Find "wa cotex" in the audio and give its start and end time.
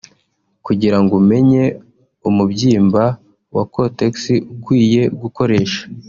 3.55-4.13